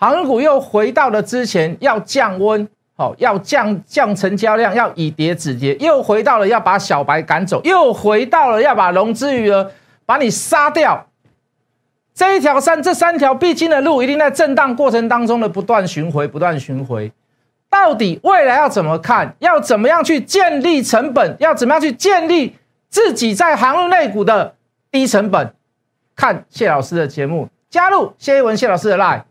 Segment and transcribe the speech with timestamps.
[0.00, 2.66] 航运股又回到了之前要降温，
[2.96, 9.70] 好，要降降成交量，要以跌止跌，又回到了要把小白赶走，又回到了要把融资余额
[10.06, 11.06] 把你杀掉。
[12.14, 17.12] 这一条三这三条必经的路，一定在震荡过程当中的不断巡回，不断巡回。
[17.68, 19.36] 到底未来要怎么看？
[19.40, 21.36] 要怎么样去建立成本？
[21.40, 22.56] 要怎么样去建立
[22.88, 24.54] 自己在航运类股的
[24.90, 25.54] 低成本？
[26.16, 29.24] 看谢老师的节目，加入谢一文谢老师的 line。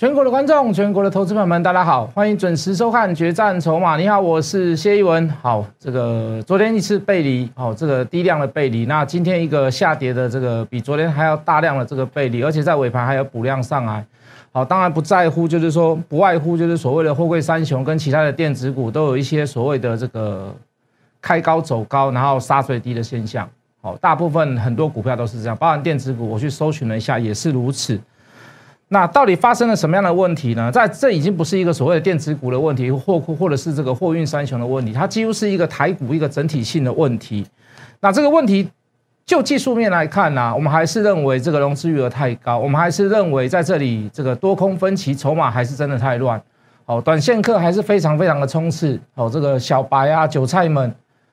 [0.00, 3.96] 全国的观众，全国的投资朋友们，大家好，欢迎准时收看《决战筹码》。
[4.00, 5.28] 你好，我是谢一文。
[5.42, 8.86] 好，这个昨天一次背离，好，这个低量的背离。
[8.86, 14.02] 那今天一个下跌的这个比昨天还要大量的这个背离，而且在尾盘还有补量上来。
[14.52, 20.50] 好，当然不在乎，就是说不外乎就是所谓的货柜三雄跟其他的电子股都有一些所谓的这个
[21.20, 23.46] 开高走高，然后杀最低的现象。
[23.82, 28.00] 好，大部分很多股票都是这样，包含电子股，我去搜寻了一下，也是如此。
[28.92, 30.70] 那到底发生了什么样的问题呢？
[30.72, 37.46] 在这已经不是一个所谓的电子股的问题，或或者是这个货运三雄的问题，它几乎是一个台股一个整体性的问题。
[38.00, 38.68] 那这个问题
[39.24, 46.42] 就技术面来看呢，我们还是认为这个融资余额太高，我们还是认为在这里这个多空分歧，筹码还是真的太乱。
[46.86, 48.98] 哦，短线客还是非常非常的冲刺。
[49.14, 50.92] 哦，这个小白啊、韭菜们，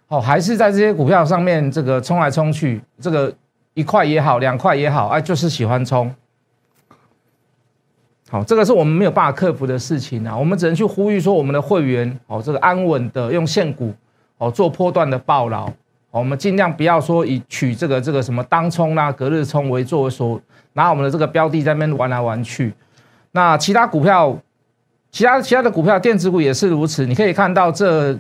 [0.09, 3.33] 哦，还是在这些股票上面这个冲来冲去，这个
[3.73, 6.14] 一块也好，两块也好，哎，就是喜欢冲。
[8.30, 13.94] 好，这个是我们没有办法克服的事情啊，我们只能去呼吁说，我们的会员哦，这个安稳的用现股
[14.38, 15.72] 哦做波段的暴牢，
[16.11, 20.39] 我们尽量不要说以取这个这个什么当冲啦、隔日冲为作为所
[20.73, 22.73] 拿我们的这个标的在那边玩来玩去。
[23.31, 24.38] 那其他股票，
[25.09, 27.05] 其他其他的股票，电子股也是如此。
[27.05, 28.14] 你可以看到这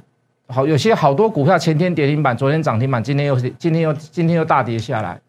[0.47, 5.19] 好有些好多股票前天跌停板，昨天涨停板，今天又今天又今天又大跌下来。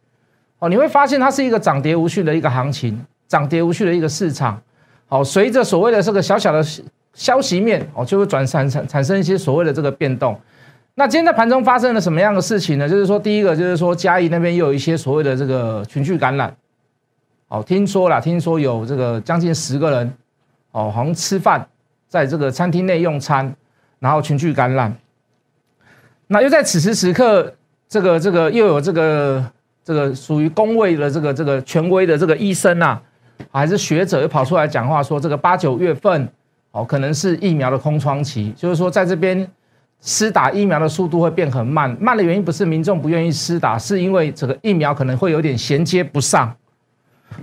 [0.61, 4.63] 哦，你会发现它是一个涨跌无序的一个行情，涨跌无序的一个市场。
[5.09, 6.63] 好，随着所谓的这个小小的
[7.15, 10.39] 消息面，哦，就会转产产产生一些所谓的这个变动。
[10.95, 12.87] 那今天在盘中发生了什么样的事情呢？
[12.87, 16.55] 就是说，第一个就是说，嘉义那边又有一些所谓的这个群聚感染。
[17.49, 20.13] 哦，听说了，听说有这个将近十个人，
[20.73, 21.67] 哦，好像吃饭
[22.07, 23.55] 在这个餐厅内用餐，
[24.01, 24.95] 然后群聚感染。
[26.27, 27.55] 那又在此时此刻，
[27.89, 29.43] 这个这个又有这个
[29.83, 33.01] 这个属于公位的这个这个权威的这个医生啊。
[33.51, 36.29] 还是学者又跑出来讲话说，这个八九月份
[36.71, 39.49] 哦，可能是疫苗的空窗期，就是说在这边
[40.01, 41.97] 施打疫苗的速度会变很慢。
[42.01, 46.55] 慢的原因不是民众不愿意施打，是因为这个疫苗可能会有点衔接不上。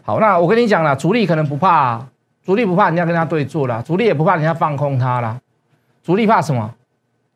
[0.03, 2.05] 好，那我跟你讲了，主力可能不怕，
[2.44, 5.39] 主力不怕人家跟他对坐了，主力也不怕人家放空他了。
[6.03, 6.73] 主力怕什么？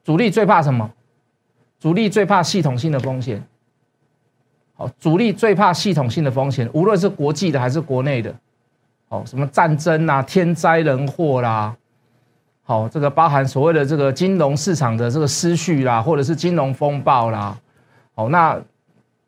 [0.03, 0.89] 主力最怕什么？
[1.79, 3.43] 主力最怕系统性的风险。
[4.75, 8.33] 好，主力最怕系统性的风险，无论是国际的还是国内的。
[9.09, 11.75] 哦，什么战争啊、天灾人祸啦，
[12.63, 17.57] 好，这个包含所谓的这个金融市场的这个失序啦，或者是金融风暴啦，
[18.13, 18.55] 好，那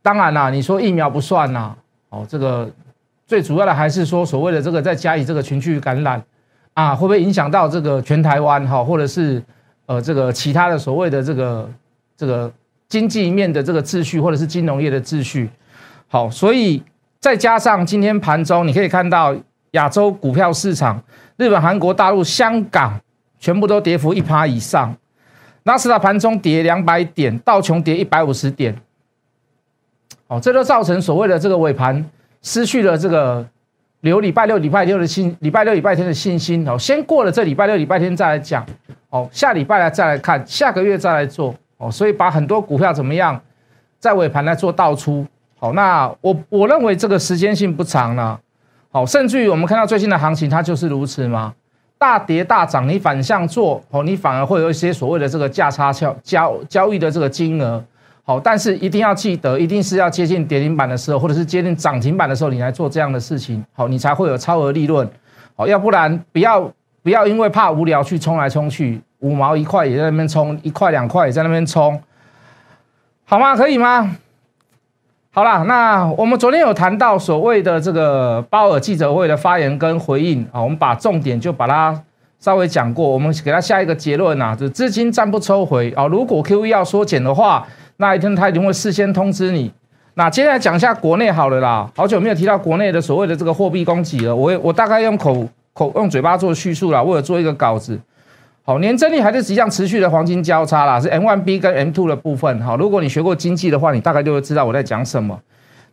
[0.03, 1.75] 当然啦，你说疫苗不算啦，
[2.09, 2.70] 哦，这个
[3.25, 6.24] 最主要的还是说所谓的这个再加以这个群聚感染
[6.75, 9.44] 啊，会不会影响到这个全台湾哈，或者是
[9.88, 11.68] 呃这个其他的所谓的这个
[12.16, 12.53] 这个
[12.88, 15.50] 经济面的这个秩序，或者是金融业的秩序，
[16.08, 16.84] 好，所以
[17.20, 19.36] 再加上今天盘中你可以看到。
[19.72, 21.02] 亚洲股票市场，
[21.38, 23.00] 日本、韩国、大陆、香港
[23.40, 24.96] 全部都跌幅一趴以上。
[25.64, 28.76] 纳斯达盘中跌两百点，道琼跌一百五十点。
[30.28, 32.04] 哦，这都造成所谓的这个尾盘
[32.42, 33.46] 失去了这个
[34.00, 36.68] 留礼拜六、礼拜六的信，礼拜六、礼拜天的信心。
[36.68, 38.66] 哦，先过了这礼拜六、礼拜天再来讲。
[39.09, 41.53] 哦，下礼拜来再来看，下个月再来做。
[41.78, 43.40] 哦，所以把很多股票怎么样，
[44.00, 45.26] 在尾盘来做倒出。
[45.59, 48.40] 好，那我我认为这个时间性不长了。
[48.91, 51.53] 好，甚至于我们看到最近的行情，它就是如此吗？
[51.97, 57.82] 大跌大涨，你反向做，哦，你反而会有一些所谓的这个价差交交交易的这个金额。
[58.23, 65.09] 好，但是一定要记得，一定是要接近跌停板的时候，或者是接近涨停板的时候，你来做这样的事情，好，你才会有超额利润。
[65.55, 66.72] 好，要不然不要
[67.02, 72.02] 不要因为怕无聊去冲来冲去，五毛一块也在那边冲，一块两块也在那边冲，
[73.26, 73.55] 好吗？
[73.55, 74.17] 可以吗？
[75.34, 81.98] 好了，那我们昨天有谈到所谓的这个鲍尔记者会的发言跟回应啊，我们把重点就把它
[82.38, 86.06] 稍微讲过，我们给他下一个结论呐，就资金暂不抽回啊。
[86.06, 89.72] 如果 Q E 要缩减的话，那一天他一定会事先通知你
[90.16, 94.36] 那接下来讲一下国内好了啦，好久没有提到国内的所谓的这个货币供给了。
[94.36, 97.98] 我我大概用口口用嘴巴做叙述啦，为了做一个稿子。
[98.63, 102.61] 好，年增率还是即将持续的黄金交叉啦，是 M one B 跟 M two 的部分。
[102.61, 105.40] 好，如果你学过经济的话，你大概就会知道我在讲什么。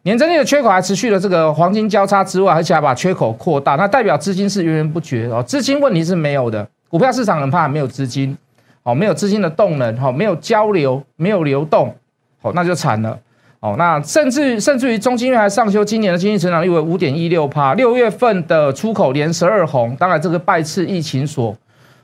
[0.03, 5.43] 年增率的缺口还持续的这个黄金交叉之外，而且还把缺口扩大，那代表资金是源源不绝哦。
[5.43, 8.37] 资金问题是没有的，股票市场很怕没有资金，
[8.83, 11.95] 好，没有资金的动能，好，没有交流，没有流动，
[12.43, 13.19] 好，那就惨了。
[13.61, 21.57] 哦，那甚至甚至于中金院还上修今年的经济成长率为五点一六趴，六月份的出口连十二红，当然这个拜次疫情所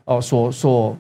[0.05, 0.97] 哦所所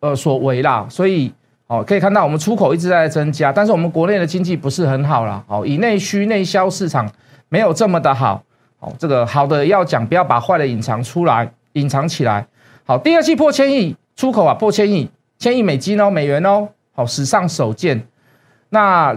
[0.00, 1.32] 呃所为啦，所以
[1.66, 7.10] 哦可以看到我们出口一直在增加，但是我们国内的经济不是很好啦，哦以内需内销市场
[7.48, 8.42] 没有这么的好，
[8.80, 12.46] 哦这个好的要讲，不要把坏的隐藏出来，隐藏起来。
[12.84, 18.06] 好，第二季破千亿出口啊，破千亿，千亿美金哦，美元哦，好史上首见，
[18.70, 19.16] 那。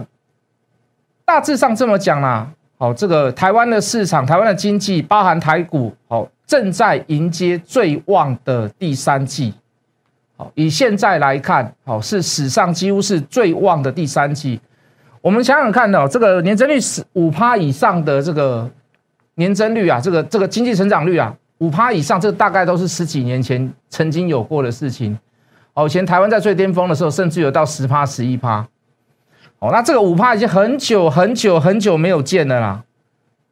[1.25, 9.53] 大致上这么讲啦，好，这个台湾的市场，台湾的经济，包含台股，好，正在迎接最旺的第三季，
[10.35, 14.59] 好，以现在来看，好，是史上几乎是最旺的第三季。
[15.21, 18.69] 我们想想看哦，这个年增率十五趴以上的这个
[19.35, 25.17] 年增率啊，这个这个经济成长率啊，五趴以上，这大概都是十几年前曾经有过的事情。
[25.73, 28.67] 哦，以前台湾在最巅峰的时候，甚至有到十趴、十一趴。
[29.59, 32.83] 哦，那这个五趴已经很久很久很久没有见了啦，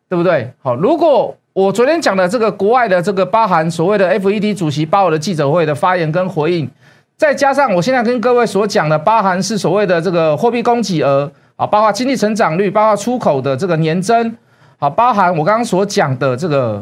[0.09, 0.53] 对不对？
[0.61, 6.69] 好，如果我昨天讲的这个国外的这个包含所谓的 FED 主席鲍尔的记者会的发言跟回应，
[7.17, 14.33] 再加上我现在跟各位所讲的，包含是所谓的这个货币供给额啊，包括经济成长率，包括出口的这个年增，
[14.77, 16.81] 好，包含我刚刚所讲的这个，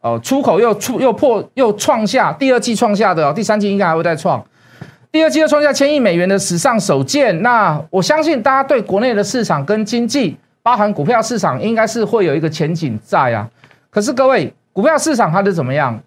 [0.00, 4.42] 呃，出口又出又破又创下第二季创下的，第三季应该还会再创。
[5.12, 13.46] 第二季又创下千亿美元的史上首见，那我相信大家对国内的市场跟经济，包含股票市场，应该是会有一个前景在啊。
[13.90, 16.00] 可是各位，股票市场它是怎么样？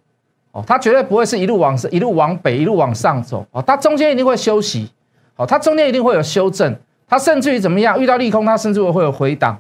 [0.52, 4.92] 哦，它绝对不会是一路往一路往北，一路往上走哦，它中间一定会休息，
[5.38, 6.76] 哦，它中间一定会有修正，
[7.08, 7.98] 它甚至于怎么样？
[8.00, 9.58] 遇到利空，它甚至会会有回档。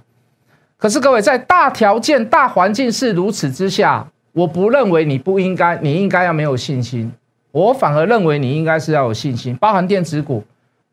[0.77, 7.11] 可是各位，在大条件、大环境是如此之下，我不认为你不应该，你应该要没有信心。
[7.51, 10.43] 我反而认为你应该是要有信心，包含电子股，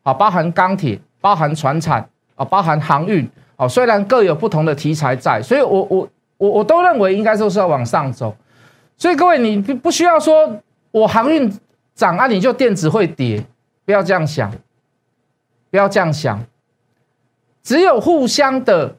[0.03, 3.27] 啊，包含钢铁，包含船产，啊，包含航运，
[3.57, 6.07] 啊，虽然各有不同的题材在，所以我我
[6.39, 8.35] 我我都认为应该都是要往上走。
[8.97, 10.59] 所以各位，你不不需要说
[10.89, 11.51] 我航运
[11.93, 13.45] 涨啊，你就电子会跌，
[13.85, 14.51] 不要这样想，
[15.69, 16.43] 不要这样想，
[17.61, 18.95] 只有互相的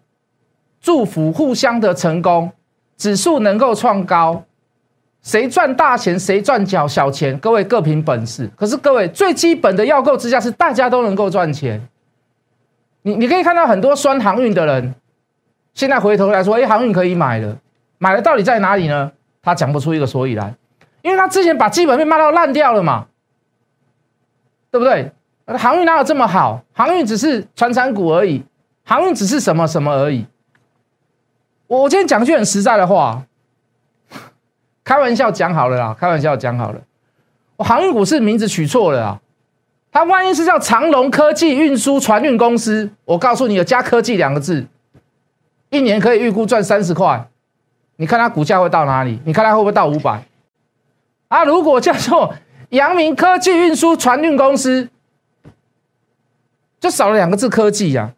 [0.81, 2.53] 祝福，互相的成功，
[2.97, 4.45] 指数能够创高。
[5.23, 8.51] 谁赚大钱，谁赚小小钱，各位各凭本事。
[8.57, 11.87] 可是各位最基本的要购之下是大家都能够赚钱。
[13.03, 14.95] 你你可以看到很多酸航运的人，
[15.75, 17.57] 现在回头来说，哎，航运可以买了，
[17.99, 19.13] 买了到底在哪里呢？
[19.43, 20.55] 他讲不出一个所以来，
[21.03, 23.07] 因为他之前把基本面卖到烂掉了嘛，
[24.71, 25.13] 对不对？
[25.59, 26.63] 航运哪有这么好？
[26.73, 28.45] 航运只是传产股而已，
[28.85, 30.27] 航运只是什么什么而已。
[31.67, 33.25] 我今天讲句很实在的话。
[34.85, 36.81] 开玩笑讲好了啦，开玩笑讲好了。
[37.57, 39.21] 我航运股是名字取错了啊，
[39.91, 44.67] 它万一是叫长隆科技运输船运公司，我告诉你有加科技两个字，
[45.71, 47.27] 一年可以预估赚三十块，
[47.97, 49.19] 你看它股价会到哪里？
[49.25, 50.23] 你看它会不会到五百？
[51.29, 52.35] 啊，如果叫做
[52.69, 54.89] 阳明科技运输船运公司，
[56.79, 58.13] 就少了两个字科技呀，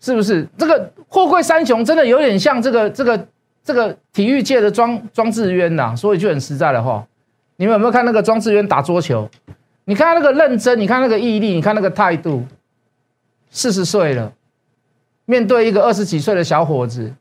[0.00, 0.46] 是不是？
[0.56, 3.26] 这个货柜三雄真的有点像这个这个。
[3.62, 7.06] 这个体育界的庄庄智渊呐，说一句很实在的话，
[7.56, 9.28] 你们有没有看那个庄智渊打桌球？
[9.84, 12.42] 你看他那个认真，你看那个毅力，你看那个态度。
[13.50, 14.32] 四十岁了，
[15.30, 17.14] 面对一个二十几岁的小伙子，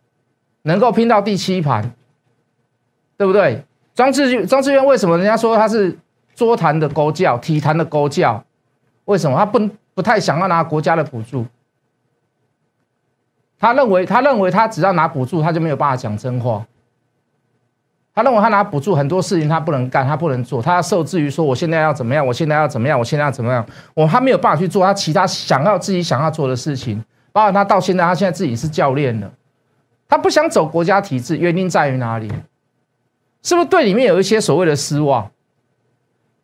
[0.64, 1.94] 能够拼到第七盘，
[3.16, 3.64] 对不对？
[3.94, 5.96] 庄智庄智渊为什么人家说他是
[6.34, 8.44] 桌坛的勾教，体坛的勾教？
[9.06, 11.46] 为什么他不不太想要拿国家的补助？
[13.60, 16.66] 他认为，他认为他只要拿补助，他就没有办法讲真话。
[18.16, 23.64] 他认为他拿补助很多事情他不能干，他不能做，他受制于说我现在要怎么样，我现在要怎么样，我现在要怎么样，
[23.94, 27.04] 我他没有办法去做他其他想要自己想要做的事情。
[27.40, 29.32] 包括他到现在，他现在自己是教练了，
[30.10, 32.30] 他不想走国家体制，原因在于哪里？
[33.42, 35.32] 是不是对里面有一些所谓的失望？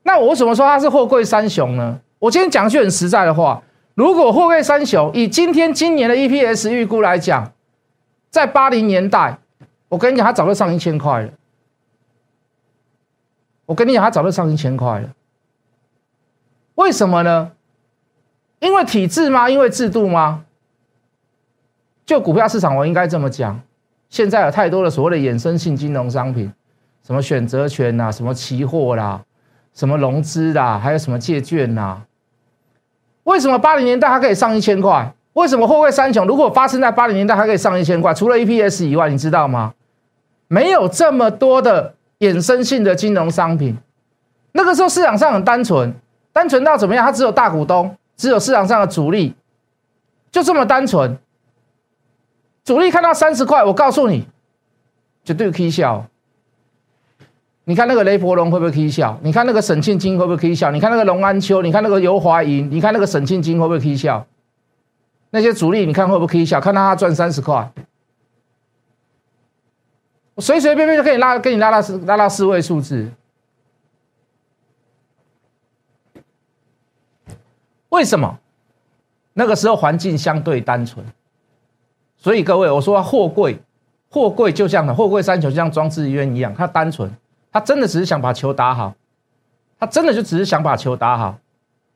[0.04, 2.00] 那我为什么说他是货柜三雄呢？
[2.20, 3.62] 我今天讲句很实在的话。
[3.94, 7.52] 如果货柜三雄以今天今年的 EPS 预估来讲，
[8.30, 9.38] 在八零年代，
[9.90, 11.30] 我跟你讲，他早就上一千块了。
[13.66, 15.10] 我跟你讲，他早就上一千块了。
[16.76, 17.52] 为什么呢？
[18.60, 19.50] 因为体制吗？
[19.50, 20.45] 因为制度吗？
[22.06, 23.60] 就股票市场，我应该这么讲。
[24.10, 26.52] 现在有太多的所谓的衍生性金融商品，
[27.06, 29.22] 什么选择权呐，什么期货啦，
[29.74, 31.98] 什么融资啦，还有什么借券呐？
[33.24, 35.12] 为什么八零年代它可以上一千块？
[35.34, 38.14] 为什么货柜三雄如果发生在八零年代，还可以上一千块？
[38.14, 39.74] 除了 EPS 以外，你知道吗？
[40.48, 43.76] 没有这么多的衍生性的金融商品。
[44.52, 45.94] 那个时候市场上很单纯，
[46.32, 47.04] 单纯到怎么样？
[47.04, 49.34] 它只有大股东，只有市场上的主力，
[50.32, 51.18] 就这么单纯。
[52.66, 54.28] 主力看到三十块，我告诉你，
[55.24, 56.06] 绝对可以笑。
[57.64, 59.18] 你看那个雷伯龙会不会可以笑？
[59.22, 60.72] 你看那个沈庆金会不会可以笑？
[60.72, 64.26] 你看那个龙安秋，你看那个游华银，你看那个沈庆金会不会可以笑？
[65.30, 66.60] 那些主力，你看会不会可以笑？
[66.60, 67.72] 看到他赚三十块，
[70.34, 73.12] 我随随便便就可以拉，给你拉到四拉到四位数字。
[77.90, 78.40] 为什么？
[79.34, 81.06] 那个时候环境相对单纯。
[82.18, 83.60] 所以各位，我说货柜，
[84.10, 87.12] 货柜就像货柜三球，就像装置渊一样，它单纯，
[87.52, 88.96] 它真的只是想把球打好，
[89.80, 91.38] 它真的就只是想把球打好，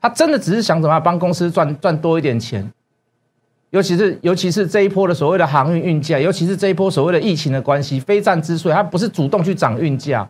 [0.02, 2.72] 它真的只是想怎么样帮公司赚赚多一点钱，
[3.72, 10.30] 尤其是尤其是这一波的所谓的航运运价，尤其是这一波所谓的疫情的关系，非战之税，它不是主动去涨运价，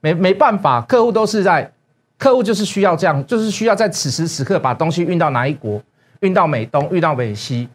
[0.00, 1.72] 没没办法，客户都是在，
[2.18, 5.82] 客户就是需要这样，就是需要在此时此刻把东西运到哪一国，
[6.20, 7.68] 运到美东，运到美西。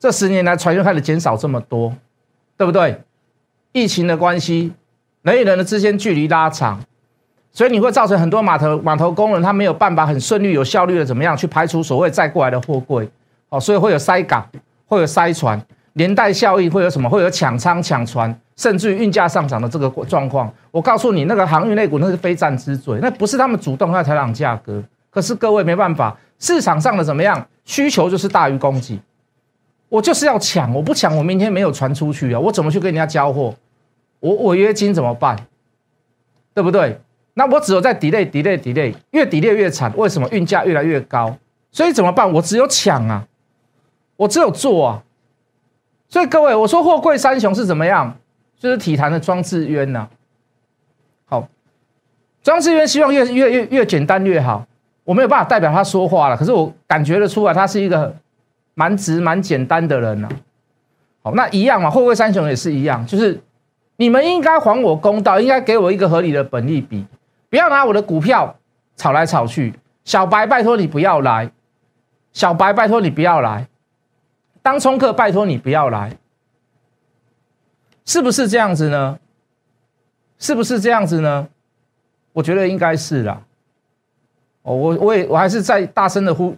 [0.00, 1.94] 这十年来，船运开始减少这么多，
[2.56, 3.02] 对不对？
[3.72, 4.72] 疫情的关系，
[5.20, 6.80] 人与人的之间距离拉长，
[7.52, 13.06] 所以你会造成很多码头码头工人他没有办法很顺利、有效率的怎么样去排除所谓再过来的货柜，
[13.50, 14.42] 哦，所以会有塞港，
[14.86, 15.60] 会有塞船，
[15.92, 17.06] 连带效应会有什么？
[17.06, 20.50] 会有抢仓、抢船，甚至于运价上涨的这个状况。
[20.70, 27.46] 我告诉你，那个航运类股那是非战之罪，那不是他们主动要调涨价格，可是各位没办法，市场上的怎么样？
[27.66, 28.98] 需求就是大于供给。
[29.90, 32.38] 我就是要抢，我不抢，我明天没有传出去啊！
[32.38, 33.54] 我怎么去跟人家交货？
[34.20, 35.36] 我违约金怎么办？
[36.54, 37.00] 对不对？
[37.34, 39.92] 那我只有在 delay delay delay，越 delay 越惨。
[39.96, 41.36] 为什么运价越来越高？
[41.72, 42.32] 所以怎么办？
[42.34, 43.26] 我只有抢啊，
[44.16, 45.02] 我只有做啊。
[46.08, 48.16] 所以各位，我说货柜三雄是怎么样？
[48.60, 50.08] 就是体坛的庄智渊呐。
[51.26, 51.48] 好，
[52.44, 54.64] 庄智渊希望越越越越简单越好。
[55.02, 58.14] 我没有办法代表他说话了，可是我感觉得出来，他是一个。
[58.80, 60.28] 蛮直蛮简单的人呐，
[61.22, 63.38] 好，那一样嘛，会不会三雄也是一样，就是
[63.96, 67.04] 你们应该还我公道，应该给我一个合理的本利比，
[67.50, 68.56] 不要拿我的股票
[68.96, 69.74] 炒来炒去。
[70.02, 71.52] 小白，拜托你不要来，
[72.32, 73.68] 小白，拜托你不要来，
[74.62, 76.16] 当冲客，拜托你不要来，
[78.06, 79.18] 是不是这样子呢？
[80.38, 81.48] 是不是这样子呢？
[82.32, 83.42] 我觉得应该是啦。
[84.62, 86.56] 哦，我我也我还是在大声的呼。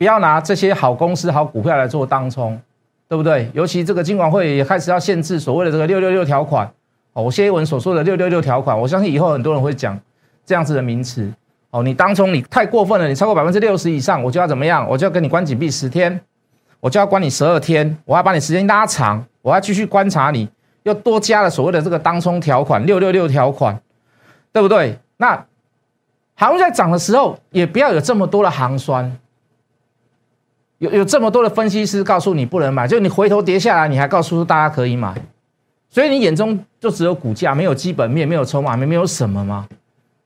[0.00, 2.58] 不要拿这些好公司、好股票来做当冲，
[3.06, 3.50] 对不对？
[3.52, 6.66] 尤其这个金管会也开始要限制所谓的这个六六六条款。
[7.12, 10.00] 哦，我谢文所说的六六六条款，我相信以后很多人会讲
[10.46, 11.30] 这样子的名词。
[11.68, 14.88] 哦，你当冲你太过分了，你超过百分之六十以上，我就要怎么样？
[14.88, 16.18] 我就要跟你关紧闭十天，
[16.80, 20.48] 我就要关你十二天，我要把你时间拉长，我要继续观察你，
[20.84, 23.78] 又多加了所谓的这个当冲条款六六六条款，
[24.50, 24.98] 对不对？
[25.18, 25.44] 那
[26.36, 29.14] 航运在涨的时候，也不要有这么多的行酸。
[30.80, 35.14] 有有这么多的分析师告诉你不能买，就你回头跌下来，你还告诉大家可以买，
[35.90, 39.68] 所以你眼中就只有股价，没有基本面，没有筹码面，没有什么吗？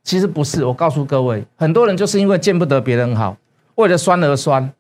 [0.05, 3.37] 其实不是，我告诉各位，很多人就是因为见不得别人好，
[3.75, 4.73] 为了酸而酸，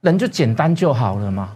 [0.00, 1.50] 人就简单就好了嘛。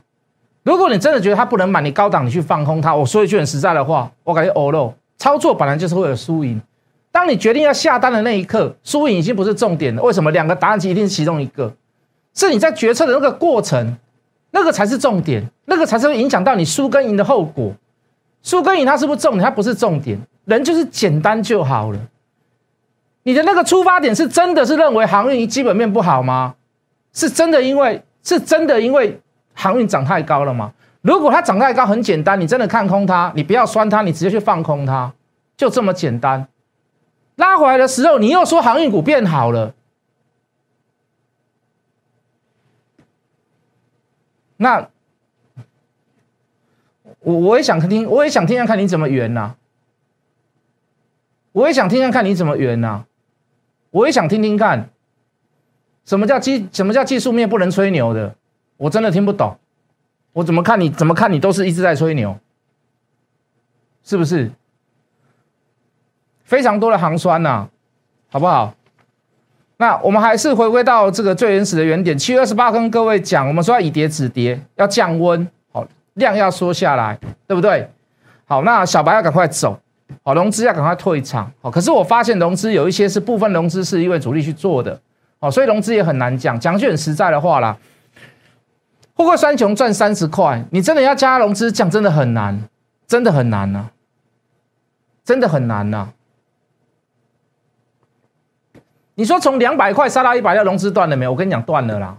[0.62, 2.94] 如果你真的觉得他不能买，你高档你去放空他。
[2.94, 6.62] 我说一句很实在的话，我感觉欧肉操作本来就是会有输赢，
[7.10, 10.02] 当你决定要下单的那一刻，输赢已经不是重点了。
[10.02, 10.30] 为什么？
[10.30, 11.72] 两个答案其一定是其中一个。
[12.36, 13.96] 是你在决策的那个过程，
[14.52, 17.72] 那个才是重点，那个才是会影响到你输跟赢的后果。
[18.44, 19.42] 输跟赢它是不是重点？
[19.42, 21.98] 它不是重点，人就是简单就好了。
[23.24, 26.54] 你的那个出发点是真的是认为航运基本面不好吗？
[27.12, 29.18] 是真的因为是真的因为
[29.54, 30.72] 航运涨太高了吗？
[31.00, 35.10] 如果它涨太高，很简单，你真的看空它，你不要酸它，你直接去放空它，
[35.56, 36.46] 就这么简单。
[37.36, 39.72] 拉回来的时候，你又说航运股变好了。
[44.56, 44.88] 那
[47.20, 49.56] 我我也想听，我也想听看看你怎么圆呐。
[51.52, 53.04] 我也想听看看你怎么圆呐。
[53.90, 54.90] 我也想听听看，
[56.04, 58.34] 什么叫技什么叫技术面不能吹牛的？
[58.76, 59.58] 我真的听不懂。
[60.32, 62.38] 我怎么看你怎么看你都是一直在吹牛，
[64.04, 64.50] 是不是？
[66.44, 67.68] 非常多的行酸呐，
[68.28, 68.74] 好不好？
[69.78, 72.16] 那我们还是回归到这个最原始的原点。
[72.16, 77.86] 七月二十八跟各位讲，我们说要以跌止跌，要降温，好量要缩下来，对不对？
[78.46, 79.78] 好，那小白要赶快走，
[80.22, 81.70] 好融资要赶快退场，好。
[81.70, 84.98] 可是我发现融资有一些是部分融资是因为主力去做的，
[85.38, 86.58] 好，所以融资也很难讲。
[86.58, 87.76] 讲句很实在的话啦，
[89.14, 92.58] 富贵三雄赚三十块，你真的要加融资，讲真的很难，
[93.06, 93.90] 真的很难呐，
[95.22, 96.08] 真的很难呐。
[99.16, 101.26] 你说从两百块杀到一百六，融资断了没？
[101.26, 102.18] 我跟你讲断了啦。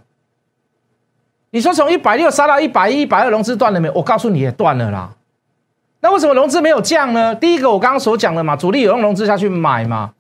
[1.52, 3.90] 你说从一百六杀到一百一、一百二，融资断了没？
[3.92, 5.14] 我告诉你也断了啦。
[6.00, 7.36] 那为什么融资没有降呢？
[7.36, 10.14] 第一个我刚刚所讲的嘛，主力有用融资下去买嘛，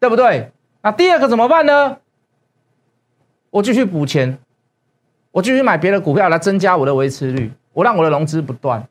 [0.00, 0.50] 对不对？
[0.82, 1.96] 那第二个怎么办呢？
[3.50, 4.36] 我继续补钱，
[5.30, 8.84] 我继续买别的股票来增加我的维持率，我让我的融资不断。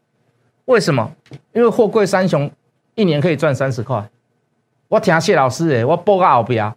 [0.65, 1.11] 为什么？
[1.51, 2.49] 因为货柜三雄
[2.95, 4.09] 一年可以赚三十块。
[4.87, 6.73] 我听谢老师诶，我报个后边。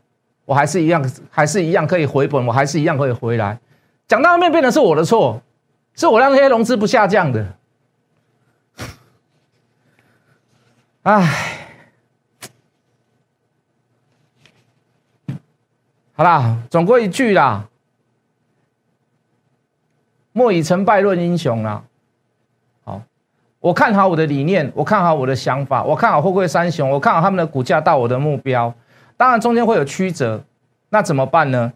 [0.53, 3.59] 我还是一样，还是一样可以回本，我还是一样可以回来。
[4.07, 5.41] 讲到后面变成是我的错，
[5.95, 7.55] 是我让那些融资不下降的。
[11.05, 11.27] 唉，
[16.13, 17.67] 好啦，总归一句啦，
[20.33, 21.83] 莫以成败论英雄啦。
[22.85, 23.01] 好，
[23.59, 28.75] 我看好我的理念，我看好我的想法，我看好货柜三雄，我看好他们的股价到我的目标。
[29.23, 30.43] 当然，中间会有曲折，
[30.89, 31.75] 那怎么办呢？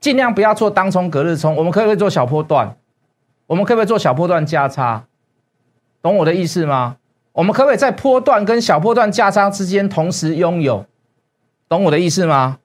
[0.00, 2.78] 尽量不要做当冲、隔日冲，我们可不可以做小波段？
[3.46, 5.04] 我们可不可以做小波段价差？
[6.00, 6.96] 懂我的意思吗？
[7.32, 10.86] 我们可不可以在波段跟小波段价差之间同时拥有？
[11.68, 12.56] 懂我的意思吗？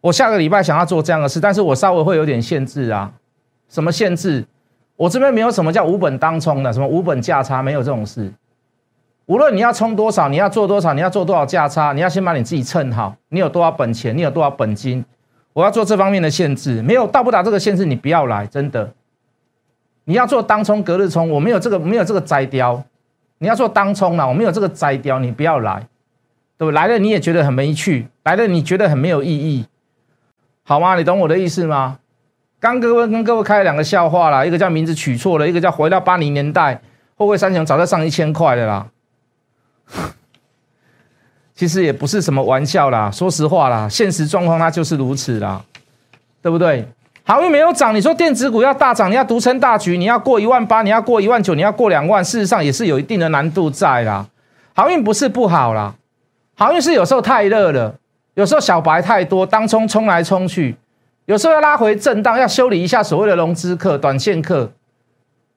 [0.00, 3.12] 我下个礼拜想要做这样的事，但是我稍微会有点限制啊。
[3.68, 4.46] 什么限制？
[4.94, 8.32] 我这边没有什么叫无本当冲的，什么无本价差，没有这种事。
[9.28, 15.04] 无论你要冲多少，你要做多少，你要做多少价差，你要先把你自己称好，你有多少本钱，你有多少本金，
[15.52, 18.90] 我要做这方面的限制，没有到不达这个限制，你不要来，真的。
[20.04, 22.82] 你要做当冲、隔日冲，我没有这个，没有这个摘雕。
[23.36, 25.86] 你要做当冲了，我没有这个摘雕，你不要来，
[26.56, 26.70] 对不？
[26.70, 29.66] 来了你也觉得很没趣，来了你觉得很没有意义，
[30.64, 30.96] 好吗？
[30.96, 31.98] 你懂我的意思吗？
[32.58, 36.80] 刚各位跟各位开了两个笑话啦，一个叫名字取错了，一个叫回到八零年代，
[37.18, 38.86] 后贵三雄早在上一千块的啦。
[41.54, 45.60] 其实也不是什么玩笑啦，说实话啦，现实状况它就是如此啦，
[46.40, 46.86] 对不对？
[47.24, 54.26] 航运没有涨，你说电子股要大涨，你要独撑大局，你要过一万八，你要过一万九，你要过两万，事实上也是有一定的难度在啦。
[54.74, 55.94] 航运不是不好啦，
[56.56, 57.96] 航运是有时候太热了，
[58.34, 60.76] 有时候小白太多，当冲冲来冲去，
[61.26, 64.70] 有时候要拉回震荡，要修理一下所谓的融资客、短线客，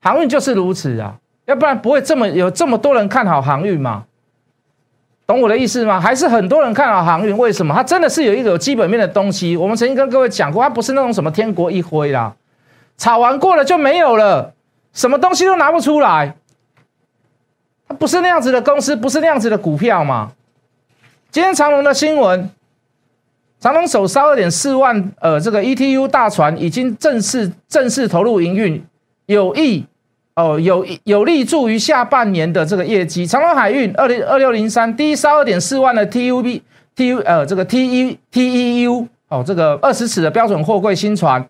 [0.01, 1.15] 航运就是如此啊，
[1.45, 4.03] 要不然不会这么有这么多人看好航运嘛。
[5.31, 5.97] 懂我的意思吗？
[5.97, 7.37] 还是很多人看好航运？
[7.37, 7.73] 为什么？
[7.73, 9.55] 它真的是有一个有基本面的东西。
[9.55, 12.35] 我们曾经跟各位讲过，它不是那种什么天国一挥啦，
[12.97, 14.53] 炒完过了就没有了，
[14.91, 16.35] 什么东西都拿不出来。
[17.87, 20.33] 它不是那样子的公司，不是那样子的股票嘛。
[21.31, 22.49] 今天长隆的新闻，
[23.57, 28.85] 长隆首烧二点四万呃这个 ETU 大船已经正式正式投入营运，
[29.27, 29.85] 有意。
[30.35, 33.27] 哦，有有利助于下半年的这个业绩。
[33.27, 36.61] 长隆海运二零二六零三低十二点四万的 TUB
[36.95, 41.45] TU 呃这个 TE TEU 哦这个二十尺的标准货柜新船，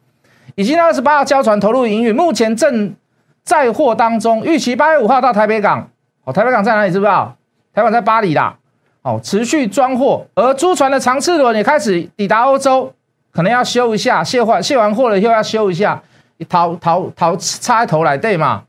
[0.55, 2.95] 已经二十八号交船投入营运，目前正
[3.43, 5.89] 在货当中，预期八月五号到台北港。
[6.23, 6.91] 哦，台北港在哪里？
[6.91, 7.35] 知不知道？
[7.73, 8.55] 台湾在巴黎啦。
[9.03, 12.93] 哦，持续装货，而租船的长次轮也开始抵达欧洲，
[13.31, 15.99] 可能要修一下，卸货卸完货了以后要修一下，
[16.47, 18.61] 逃逃逃插头来对嘛？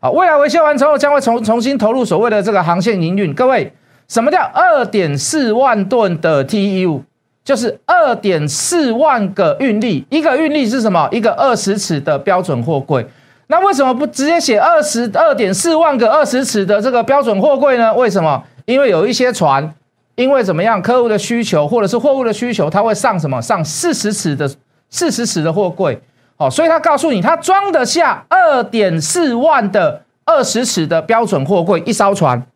[0.00, 3.34] 啊，未来维修完之后将会重重新投入所谓的这个航线营运。
[3.34, 3.72] 各位，
[4.06, 7.02] 什么叫二点四万吨的 TEU？
[7.44, 11.08] 就是二点四万个运力，一个运力是什么？
[11.10, 13.04] 一个二十尺的标准货柜。
[13.48, 17.92] 那为什么不直接写二十二点四万个二十尺的这个标准货柜呢？
[17.94, 18.44] 为什么？
[18.66, 19.74] 因为有一些船，
[20.14, 23.40] 因为怎么样，客户的需求或者是货物的需求，它会上什么？
[23.40, 24.48] 上四十尺的
[24.90, 25.98] 四十尺的货柜。
[26.38, 32.46] 哦，所以他告诉你，他装得下二点四万的二十尺的标准货柜一艘船，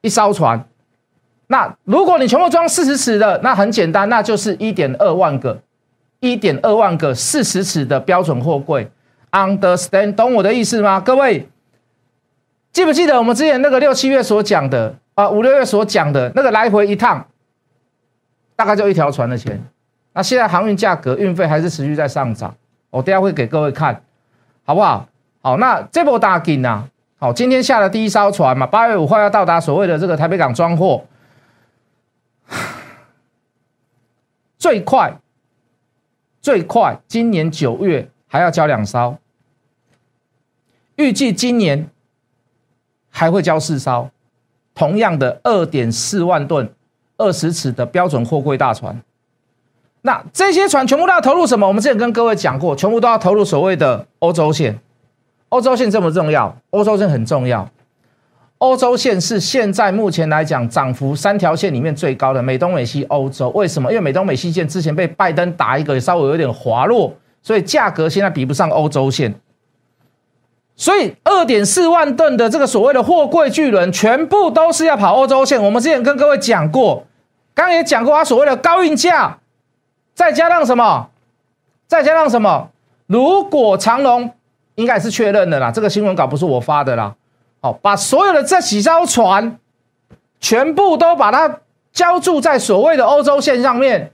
[0.00, 0.68] 一艘船。
[1.46, 5.60] 那如果你全部装四十尺的，那很简单，那就是一点二万个，
[6.20, 8.90] 一点二万个四十尺的标准货柜。
[9.30, 10.14] Understand？
[10.14, 10.98] 懂我的意思吗？
[10.98, 11.48] 各位，
[12.72, 17.26] 记不记得我们之前那个六七月所讲的啊，五六月所讲的那个来回一趟，
[18.56, 19.62] 大概就一条船的钱。
[20.14, 22.54] 那现在航运价格、运费还是持续在上涨。
[22.92, 24.02] 我等下会给各位看，
[24.64, 25.08] 好不好？
[25.40, 26.84] 好，那这波大金呐，
[27.18, 31.04] 好，今天下的第一艘船嘛，八月五号要到达所谓的这个台北港装货。
[34.58, 35.18] 最快
[36.42, 39.16] 最快今年九月还要交两艘，
[40.96, 41.88] 预计今年
[43.08, 44.10] 还会交四艘，
[44.74, 46.70] 同样的二点四万吨
[47.16, 49.02] 二十尺的标准货柜大船。
[50.02, 51.66] 那这些船全部都要投入什么？
[51.66, 54.78] 我们之前跟各位讲过，全部都要投入所谓的欧洲线。
[55.48, 56.56] 欧洲线这么重要？
[56.70, 57.68] 欧洲线很重要。
[58.58, 63.48] 欧洲线是现在目前来讲涨幅三条线里面最高的，美东、美西、欧洲。
[63.50, 63.90] 为什么？
[63.90, 67.12] 因为美东、美西线之前被拜登打一个稍微有点滑落，
[67.42, 69.34] 所以价格现在比不上欧洲线。
[70.74, 75.62] 所以二点四万吨的这个所谓的货柜巨轮，全部都是要跑欧洲线。
[75.62, 77.04] 我们之前跟各位讲过，
[77.54, 79.38] 刚刚也讲过，它所谓的高运价，
[80.14, 81.08] 再加上什么？
[81.86, 82.70] 再加上什么？
[83.06, 84.30] 如果长龙
[84.76, 87.14] 应该是确认的啦，这个新闻稿不是我发的啦。
[87.60, 89.58] 好，把所有的这几艘船
[90.40, 91.60] 全部都把它
[91.92, 94.10] 浇筑在所谓的欧洲线上面，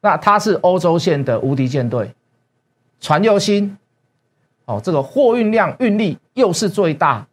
[0.00, 2.14] 那它是欧洲线的无敌舰队，
[3.00, 3.76] 船又新，
[4.66, 7.26] 哦，这个货运量运力又是最大，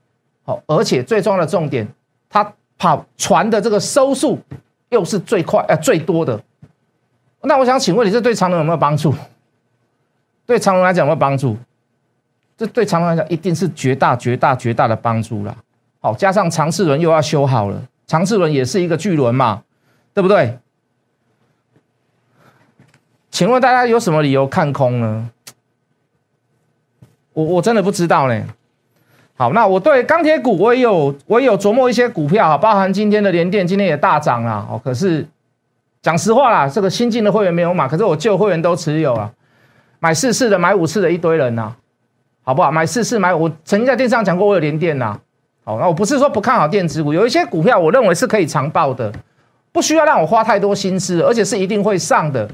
[0.43, 1.87] 好，而且最重要的重点，
[2.29, 4.39] 它跑船的这个收速
[4.89, 6.41] 又是最快呃最多的。
[7.45, 9.13] 那我想请问你，这对长隆有没有帮助？
[10.45, 11.57] 对长隆来讲有没有帮助？
[12.57, 15.55] 这对长隆来讲一定是绝大、绝大、绝大的帮助了。
[15.99, 19.63] 好，加上长次轮又要修好了，长次轮也是一个巨轮嘛，
[20.13, 20.57] 对不对？
[23.31, 25.29] 请问大家有什么理由看空呢？
[27.33, 28.43] 我我真的不知道呢。
[29.35, 34.79] 好，那我对钢铁股我也有我也有琢磨一些股票哈，包含今天的联电今天也大涨了哦。
[34.81, 35.27] 可是
[36.05, 39.31] 讲实话啦，这个新进的会员没有买，可是我旧会员都持有啊，
[39.97, 41.75] 买四次的、买五次的一堆人呐。
[42.43, 42.71] 好不好？
[42.71, 45.19] 买四次买，我曾经在电视上讲过，我有连电呐。
[45.63, 49.11] 好，那我不是说不看好电子股，有一些股票我认为是可以长报的，
[49.71, 52.47] 不需要让我花太多心思，而且是一定会上的。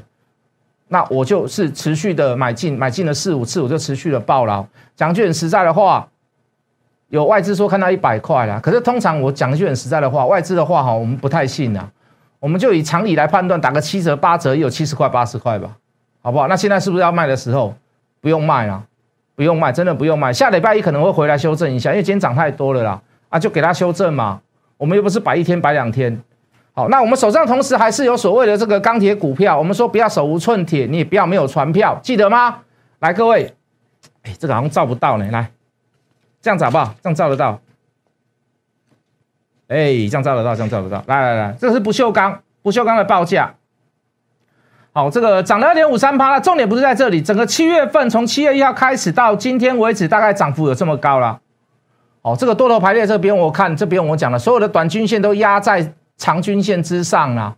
[0.88, 4.66] 那我就是持续的买进，买进了四五次，我就持续的报了。
[4.96, 6.08] 讲句很实在的话，
[7.10, 11.92] 有外资说看到一百块了，可是通常我讲一句很实在的话，外资的话哈，我们不太信啊。
[12.42, 15.78] 我们就以常理来判断，打个七折八折，也有七十块八十块吧，
[16.22, 16.50] 好不好？
[16.50, 17.74] 那现在是不是要卖的时候？
[18.20, 18.84] 不用卖了。
[19.34, 20.32] 不用卖，真的不用卖。
[20.32, 24.40] 下礼拜一可能会回来修正一下，因为今天涨太多了啦，啊，就给它修正嘛。
[24.78, 26.22] 我们又不是摆一天摆两天。
[26.74, 32.60] 好，那我们手上同时还是有所谓的这个钢铁股票，我们说不要手无寸铁，你也不要没有船票，记得吗？
[33.00, 33.52] 来，各位，
[34.22, 35.50] 哎，这个好像照不到呢，来，
[36.40, 36.94] 这样子好不好？
[37.02, 37.60] 这样照得到？
[39.72, 41.02] 哎，这样照得到，这样照得到。
[41.08, 43.54] 来来来，这是不锈钢，不锈钢的报价。
[44.92, 46.42] 好，这个涨了二点五三趴了。
[46.42, 51.40] 重点不是在这里，整个七月份从七月一号开始到今天为止，大概涨幅有这么高了。
[52.22, 57.56] 哦，这个多头排列这边我看这边我讲了，所有的短均线都压在长均线之上了。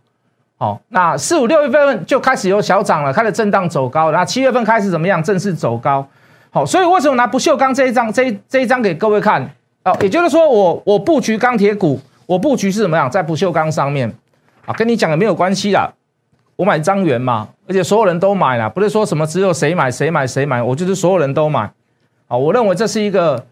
[0.56, 4.12] 好，那四五六月份就开始有小涨了，开始震荡走高。
[4.12, 5.20] 然后七月份开始怎么样？
[5.20, 6.06] 正式走高。
[6.52, 9.50] 好，所以为什么拿不锈钢这一张这这一张给各位看？
[9.84, 13.10] 哦，也就是说我我布局钢铁股，我布局是怎么样？
[13.10, 14.12] 在不锈钢上面
[14.64, 15.92] 啊，跟你讲也没有关系啦。
[16.56, 21.70] 我买张元嘛，而且所有人都买了，不是说什么只有谁买谁买谁买，我就是所有人都买。
[22.28, 23.44] 啊，我认为这是一个，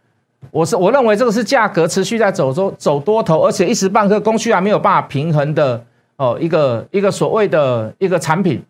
[0.51, 5.85] 我是我认为这个是价格持续在走走走多头，而且一时半刻供需还没有办法平衡的
[6.16, 8.62] 哦，一个一个所谓的一个产品。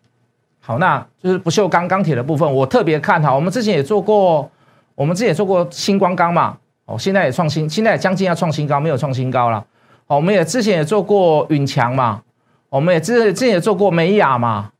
[0.59, 3.35] 好，那就是不锈钢钢铁的部分，我特别看好。
[3.35, 4.49] 我们之前也做过，
[4.95, 9.65] 我们之前也做过星光钢嘛，哦，现在也创新，现在也将近要创新高，没有创新高了。
[10.05, 12.21] 好，我们也之前也做过允强嘛。
[12.69, 14.71] 我们也之之前也做过美雅嘛，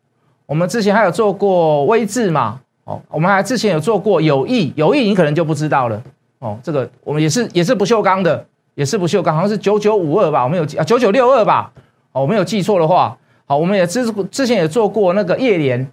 [0.48, 6.02] 我们之前还有做过威智嘛，哦，我们还之前有做过友谊，友谊你可能就不知道了，
[6.40, 11.72] 哦，这个我们也是也是不锈钢的，也是不锈钢，好像是九九五二吧，我们有记啊九九六二吧，
[12.14, 15.88] 哦，我没有记错的话，好，我们也之之前也做过那个叶联，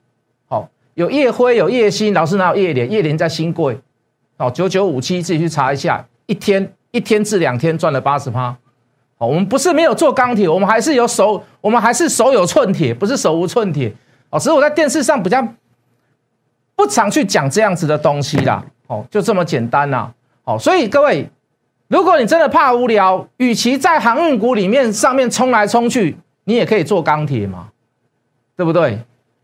[0.48, 2.90] 好，有叶辉有叶鑫，老师哪有叶联？
[2.90, 3.78] 叶联在新贵，
[4.40, 8.56] 哦，九九五七自己去查一下，一天一天至两天赚了八十趴。
[9.18, 13.92] 哦，我们不是没有做钢铁，我们还是有手，我们还是手有寸铁，不是手无寸铁。
[14.30, 15.46] 哦，只是我在电视上比较
[16.74, 18.64] 不常去讲这样子的东西啦。
[18.86, 20.10] 哦，就这么简单呐。
[20.44, 21.28] 哦，所以各位，
[21.88, 27.68] 如果你真的怕无聊，与其在航运股里面上面冲来冲去，你也可以做钢铁嘛，
[28.56, 28.98] 对不对？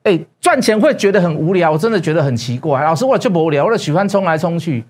[0.06, 2.80] 哎，赚钱会觉得很无聊，我真的觉得很奇怪。
[2.84, 4.84] 老师，我就不无聊，我喜欢冲来冲去。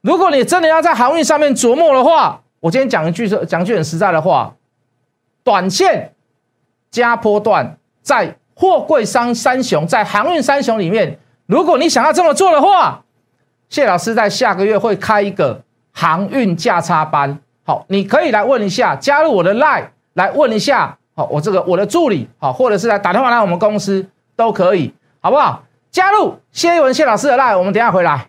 [0.00, 4.56] 如果你真的要在航运上面琢磨的话，我今天讲一句说，讲句很实在的话，
[5.44, 6.12] 短线
[6.90, 13.04] 加波段，在货柜商三雄，在航运三雄里面，如果你想要这么做的话，
[13.68, 17.38] 谢老师在下个月会开一个航运价差班。
[17.62, 25.62] 好，你可以来问一下，加入我的 line 来问一下好，我这个我的助理好，或者是来打电话来我们公司都可以，好不好？
[25.92, 28.26] 加入谢一文谢老师的 line，我们等下回来。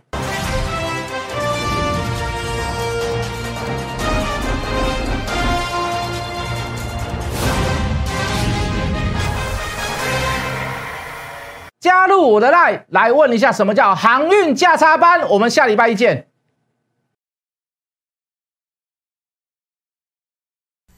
[11.80, 16.28] 加入我的 line 来问一下什么叫航运价差班，我们下礼拜一见。